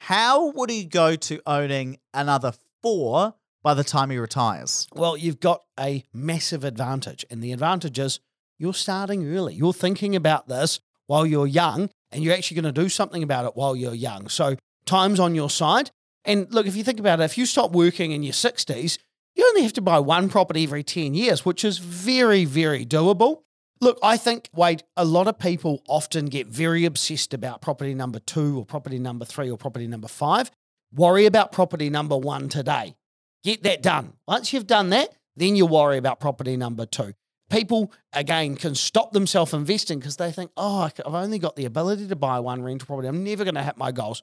How 0.00 0.50
would 0.52 0.70
he 0.70 0.84
go 0.84 1.14
to 1.14 1.40
owning 1.46 1.98
another 2.14 2.54
four 2.82 3.34
by 3.62 3.74
the 3.74 3.84
time 3.84 4.08
he 4.10 4.18
retires? 4.18 4.86
Well, 4.94 5.16
you've 5.16 5.40
got 5.40 5.62
a 5.78 6.04
massive 6.12 6.64
advantage. 6.64 7.26
And 7.30 7.42
the 7.42 7.52
advantage 7.52 7.98
is 7.98 8.20
you're 8.58 8.72
starting 8.72 9.26
early. 9.36 9.54
You're 9.54 9.74
thinking 9.74 10.16
about 10.16 10.48
this 10.48 10.80
while 11.06 11.26
you're 11.26 11.46
young, 11.46 11.90
and 12.12 12.22
you're 12.22 12.34
actually 12.34 12.60
going 12.60 12.72
to 12.72 12.80
do 12.82 12.88
something 12.88 13.22
about 13.22 13.44
it 13.44 13.56
while 13.56 13.74
you're 13.74 13.94
young. 13.94 14.28
So 14.28 14.56
time's 14.86 15.20
on 15.20 15.34
your 15.34 15.50
side. 15.50 15.90
And 16.24 16.52
look, 16.52 16.66
if 16.66 16.76
you 16.76 16.84
think 16.84 17.00
about 17.00 17.20
it, 17.20 17.24
if 17.24 17.36
you 17.36 17.46
stop 17.46 17.72
working 17.72 18.12
in 18.12 18.22
your 18.22 18.32
60s, 18.32 18.98
you 19.34 19.46
only 19.46 19.62
have 19.62 19.72
to 19.74 19.80
buy 19.80 19.98
one 19.98 20.28
property 20.28 20.64
every 20.64 20.82
10 20.82 21.14
years, 21.14 21.44
which 21.44 21.64
is 21.64 21.78
very, 21.78 22.44
very 22.44 22.84
doable. 22.84 23.42
Look, 23.80 23.98
I 24.02 24.18
think, 24.18 24.50
Wade, 24.54 24.82
a 24.96 25.06
lot 25.06 25.26
of 25.26 25.38
people 25.38 25.82
often 25.88 26.26
get 26.26 26.46
very 26.48 26.84
obsessed 26.84 27.32
about 27.32 27.62
property 27.62 27.94
number 27.94 28.18
two 28.18 28.58
or 28.58 28.66
property 28.66 28.98
number 28.98 29.24
three 29.24 29.50
or 29.50 29.56
property 29.56 29.86
number 29.86 30.08
five. 30.08 30.50
Worry 30.92 31.24
about 31.24 31.52
property 31.52 31.88
number 31.88 32.16
one 32.16 32.48
today. 32.50 32.94
Get 33.42 33.62
that 33.62 33.82
done. 33.82 34.14
Once 34.28 34.52
you've 34.52 34.66
done 34.66 34.90
that, 34.90 35.14
then 35.36 35.56
you 35.56 35.64
worry 35.64 35.96
about 35.96 36.20
property 36.20 36.56
number 36.56 36.84
two. 36.84 37.14
People, 37.48 37.92
again, 38.12 38.54
can 38.54 38.74
stop 38.74 39.12
themselves 39.12 39.54
investing 39.54 39.98
because 39.98 40.16
they 40.16 40.30
think, 40.30 40.50
oh, 40.56 40.82
I've 40.82 41.14
only 41.14 41.38
got 41.38 41.56
the 41.56 41.64
ability 41.64 42.06
to 42.08 42.16
buy 42.16 42.38
one 42.38 42.62
rental 42.62 42.86
property. 42.86 43.08
I'm 43.08 43.24
never 43.24 43.44
going 43.44 43.54
to 43.54 43.62
hit 43.62 43.76
my 43.78 43.92
goals. 43.92 44.22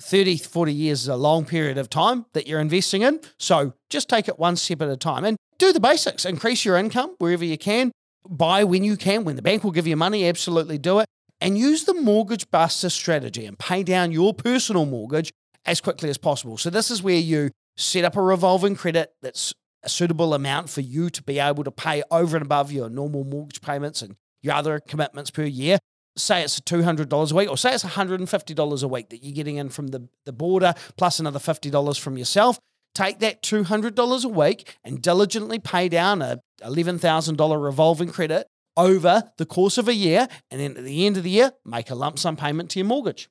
30, 0.00 0.38
40 0.38 0.72
years 0.72 1.02
is 1.02 1.08
a 1.08 1.16
long 1.16 1.44
period 1.44 1.78
of 1.78 1.88
time 1.88 2.26
that 2.34 2.46
you're 2.46 2.60
investing 2.60 3.02
in. 3.02 3.20
So 3.38 3.74
just 3.90 4.08
take 4.08 4.28
it 4.28 4.38
one 4.38 4.56
step 4.56 4.82
at 4.82 4.88
a 4.88 4.96
time 4.96 5.24
and 5.24 5.36
do 5.58 5.72
the 5.72 5.80
basics. 5.80 6.24
Increase 6.24 6.64
your 6.64 6.76
income 6.76 7.14
wherever 7.18 7.44
you 7.44 7.58
can. 7.58 7.92
Buy 8.28 8.64
when 8.64 8.84
you 8.84 8.96
can. 8.96 9.24
When 9.24 9.36
the 9.36 9.42
bank 9.42 9.64
will 9.64 9.70
give 9.70 9.86
you 9.86 9.96
money, 9.96 10.28
absolutely 10.28 10.78
do 10.78 10.98
it. 10.98 11.06
And 11.40 11.58
use 11.58 11.84
the 11.84 11.94
mortgage 11.94 12.50
buster 12.50 12.90
strategy 12.90 13.46
and 13.46 13.58
pay 13.58 13.82
down 13.82 14.12
your 14.12 14.34
personal 14.34 14.86
mortgage 14.86 15.32
as 15.64 15.80
quickly 15.80 16.08
as 16.08 16.18
possible. 16.18 16.56
So 16.56 16.70
this 16.70 16.90
is 16.90 17.02
where 17.02 17.16
you 17.16 17.50
set 17.76 18.04
up 18.04 18.16
a 18.16 18.22
revolving 18.22 18.74
credit 18.74 19.12
that's 19.22 19.52
a 19.82 19.88
suitable 19.88 20.34
amount 20.34 20.70
for 20.70 20.80
you 20.80 21.10
to 21.10 21.22
be 21.22 21.38
able 21.38 21.64
to 21.64 21.70
pay 21.70 22.02
over 22.10 22.36
and 22.36 22.44
above 22.44 22.72
your 22.72 22.88
normal 22.88 23.24
mortgage 23.24 23.60
payments 23.60 24.02
and 24.02 24.16
your 24.42 24.54
other 24.54 24.80
commitments 24.80 25.30
per 25.30 25.44
year. 25.44 25.78
Say 26.16 26.42
it's 26.42 26.60
$200 26.60 27.32
a 27.32 27.34
week, 27.34 27.50
or 27.50 27.56
say 27.56 27.74
it's 27.74 27.84
$150 27.84 28.82
a 28.82 28.88
week 28.88 29.10
that 29.10 29.22
you're 29.22 29.34
getting 29.34 29.56
in 29.56 29.68
from 29.68 29.88
the, 29.88 30.08
the 30.24 30.32
boarder, 30.32 30.74
plus 30.96 31.20
another 31.20 31.38
$50 31.38 32.00
from 32.00 32.16
yourself. 32.16 32.58
Take 32.94 33.18
that 33.18 33.42
$200 33.42 34.24
a 34.24 34.28
week 34.28 34.78
and 34.82 35.02
diligently 35.02 35.58
pay 35.58 35.88
down 35.90 36.22
a 36.22 36.40
$11,000 36.62 37.62
revolving 37.62 38.08
credit 38.08 38.46
over 38.76 39.24
the 39.36 39.46
course 39.46 39.76
of 39.76 39.88
a 39.88 39.94
year. 39.94 40.28
And 40.50 40.60
then 40.60 40.76
at 40.76 40.84
the 40.84 41.06
end 41.06 41.16
of 41.18 41.22
the 41.22 41.30
year, 41.30 41.52
make 41.64 41.90
a 41.90 41.94
lump 41.94 42.18
sum 42.18 42.36
payment 42.36 42.70
to 42.70 42.78
your 42.78 42.86
mortgage. 42.86 43.28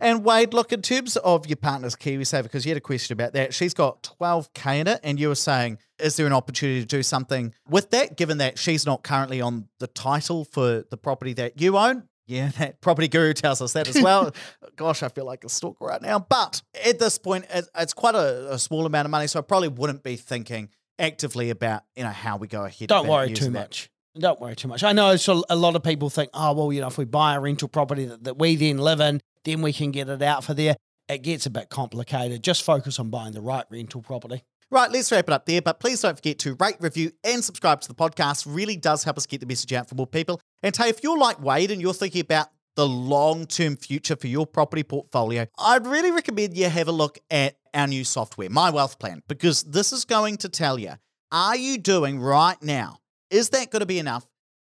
And 0.00 0.24
Wade, 0.24 0.54
look, 0.54 0.72
in 0.72 0.82
terms 0.82 1.16
of 1.18 1.46
your 1.46 1.56
partner's 1.56 1.94
KiwiSaver, 1.94 2.44
because 2.44 2.64
you 2.64 2.70
had 2.70 2.76
a 2.76 2.80
question 2.80 3.12
about 3.12 3.32
that, 3.34 3.54
she's 3.54 3.74
got 3.74 4.02
12K 4.20 4.80
in 4.80 4.88
it, 4.88 5.00
and 5.02 5.20
you 5.20 5.28
were 5.28 5.34
saying, 5.34 5.78
is 5.98 6.16
there 6.16 6.26
an 6.26 6.32
opportunity 6.32 6.80
to 6.80 6.86
do 6.86 7.02
something 7.02 7.54
with 7.68 7.90
that, 7.90 8.16
given 8.16 8.38
that 8.38 8.58
she's 8.58 8.86
not 8.86 9.04
currently 9.04 9.40
on 9.40 9.68
the 9.78 9.86
title 9.86 10.44
for 10.44 10.84
the 10.90 10.96
property 10.96 11.32
that 11.34 11.60
you 11.60 11.76
own? 11.76 12.08
Yeah, 12.26 12.48
that 12.58 12.80
property 12.80 13.08
guru 13.08 13.32
tells 13.34 13.60
us 13.60 13.72
that 13.74 13.88
as 13.88 14.00
well. 14.00 14.34
Gosh, 14.76 15.02
I 15.02 15.08
feel 15.08 15.26
like 15.26 15.44
a 15.44 15.48
stalker 15.48 15.84
right 15.84 16.02
now. 16.02 16.18
But 16.18 16.62
at 16.84 16.98
this 16.98 17.18
point, 17.18 17.46
it's 17.74 17.94
quite 17.94 18.14
a, 18.14 18.54
a 18.54 18.58
small 18.58 18.86
amount 18.86 19.06
of 19.06 19.10
money, 19.10 19.26
so 19.26 19.38
I 19.38 19.42
probably 19.42 19.68
wouldn't 19.68 20.02
be 20.02 20.16
thinking 20.16 20.70
actively 20.98 21.50
about 21.50 21.82
you 21.96 22.04
know 22.04 22.10
how 22.10 22.36
we 22.36 22.48
go 22.48 22.64
ahead. 22.64 22.88
Don't 22.88 23.08
worry 23.08 23.28
too 23.28 23.30
using 23.30 23.52
that. 23.52 23.60
much. 23.60 23.90
Don't 24.16 24.40
worry 24.40 24.54
too 24.54 24.68
much. 24.68 24.84
I 24.84 24.92
know 24.92 25.16
so 25.16 25.42
a 25.50 25.56
lot 25.56 25.74
of 25.74 25.82
people 25.82 26.08
think, 26.08 26.30
oh, 26.34 26.52
well, 26.52 26.72
you 26.72 26.80
know, 26.80 26.86
if 26.86 26.96
we 26.96 27.04
buy 27.04 27.34
a 27.34 27.40
rental 27.40 27.66
property 27.66 28.04
that, 28.04 28.22
that 28.24 28.38
we 28.38 28.54
then 28.54 28.78
live 28.78 29.00
in, 29.00 29.20
then 29.44 29.60
we 29.60 29.72
can 29.72 29.90
get 29.90 30.08
it 30.08 30.22
out 30.22 30.44
for 30.44 30.54
there. 30.54 30.76
It 31.08 31.22
gets 31.22 31.46
a 31.46 31.50
bit 31.50 31.68
complicated. 31.68 32.42
Just 32.42 32.62
focus 32.62 33.00
on 33.00 33.10
buying 33.10 33.32
the 33.32 33.40
right 33.40 33.64
rental 33.70 34.02
property. 34.02 34.44
Right, 34.70 34.90
let's 34.90 35.12
wrap 35.12 35.28
it 35.28 35.32
up 35.32 35.46
there. 35.46 35.62
But 35.62 35.80
please 35.80 36.00
don't 36.00 36.16
forget 36.16 36.38
to 36.40 36.56
rate, 36.58 36.76
review, 36.80 37.12
and 37.22 37.44
subscribe 37.44 37.80
to 37.82 37.88
the 37.88 37.94
podcast. 37.94 38.46
Really 38.48 38.76
does 38.76 39.04
help 39.04 39.16
us 39.16 39.26
get 39.26 39.40
the 39.40 39.46
message 39.46 39.72
out 39.72 39.88
for 39.88 39.94
more 39.94 40.06
people. 40.06 40.40
And 40.62 40.76
hey, 40.76 40.88
if 40.88 41.02
you're 41.02 41.18
like 41.18 41.42
Wade 41.42 41.70
and 41.70 41.80
you're 41.80 41.94
thinking 41.94 42.22
about 42.22 42.48
the 42.76 42.86
long 42.86 43.46
term 43.46 43.76
future 43.76 44.16
for 44.16 44.26
your 44.26 44.46
property 44.46 44.82
portfolio, 44.82 45.46
I'd 45.58 45.86
really 45.86 46.10
recommend 46.10 46.56
you 46.56 46.68
have 46.68 46.88
a 46.88 46.92
look 46.92 47.18
at 47.30 47.56
our 47.72 47.86
new 47.86 48.04
software, 48.04 48.50
My 48.50 48.70
Wealth 48.70 48.98
Plan, 48.98 49.22
because 49.28 49.62
this 49.64 49.92
is 49.92 50.04
going 50.04 50.38
to 50.38 50.48
tell 50.48 50.78
you 50.78 50.92
are 51.32 51.56
you 51.56 51.78
doing 51.78 52.20
right 52.20 52.62
now? 52.62 52.98
Is 53.30 53.48
that 53.50 53.70
going 53.70 53.80
to 53.80 53.86
be 53.86 53.98
enough 53.98 54.26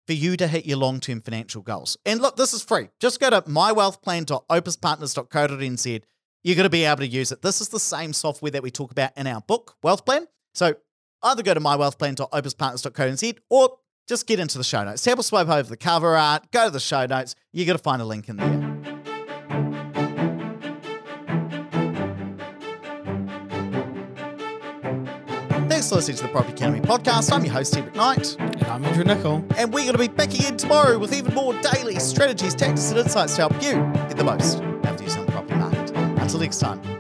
for 0.07 0.13
you 0.13 0.37
to 0.37 0.47
hit 0.47 0.67
your 0.67 0.79
long 0.79 1.01
term 1.01 1.21
financial 1.21 1.63
goals? 1.63 1.97
And 2.07 2.21
look, 2.21 2.37
this 2.37 2.53
is 2.53 2.63
free. 2.63 2.89
Just 3.01 3.19
go 3.21 3.31
to 3.31 3.43
mywealthplan.opespartners.co.nz 3.43 6.03
you're 6.43 6.57
going 6.57 6.65
to 6.65 6.71
be 6.71 6.85
able 6.85 6.99
to 6.99 7.07
use 7.07 7.33
it. 7.33 7.43
This 7.43 7.61
is 7.61 7.69
the 7.69 7.81
same 7.81 8.13
software 8.13 8.51
that 8.51 8.63
we 8.63 8.71
talk 8.71 8.91
about 8.91 9.17
in 9.17 9.27
our 9.27 9.41
book, 9.41 9.77
Wealth 9.83 10.05
Plan. 10.05 10.27
So 10.55 10.75
either 11.23 11.43
go 11.43 11.55
to 11.55 11.61
mywealthplan.opespartners.co.nz 11.61 13.39
or 13.49 13.79
just 14.09 14.27
get 14.27 14.41
into 14.41 14.59
the 14.59 14.65
show 14.65 14.85
notes. 14.85 15.07
Or 15.07 15.23
swipe 15.23 15.49
over 15.49 15.69
the 15.69 15.77
cover 15.77 16.17
art, 16.17 16.51
go 16.51 16.65
to 16.67 16.71
the 16.71 16.81
show 16.81 17.07
notes. 17.07 17.35
You're 17.53 17.67
going 17.67 17.79
to 17.79 17.83
find 17.83 18.03
a 18.03 18.05
link 18.05 18.29
in 18.29 18.37
there. 18.37 18.69
Thanks 25.69 25.89
for 25.89 25.95
listening 25.97 26.19
to 26.19 26.23
the 26.25 26.29
Property 26.29 26.53
Academy 26.53 26.81
podcast. 26.81 27.33
I'm 27.33 27.45
your 27.45 27.55
host, 27.55 27.77
Ed 27.77 27.93
McKnight, 27.93 28.39
And 28.39 28.65
I'm 28.65 28.85
Andrew 28.85 29.05
Nicol. 29.05 29.45
and 29.57 29.73
we're 29.73 29.85
going 29.85 29.93
to 29.93 29.99
be 29.99 30.09
back 30.09 30.35
again 30.35 30.57
tomorrow 30.57 30.99
with 30.99 31.15
even 31.15 31.35
more 31.35 31.55
daily 31.61 31.99
strategies, 31.99 32.55
tactics, 32.55 32.91
and 32.91 32.99
insights 32.99 33.37
to 33.37 33.49
help 33.49 33.55
you 33.63 33.73
get 34.09 34.17
the 34.17 34.25
most 34.25 34.61
next 36.43 36.59
time, 36.59 36.92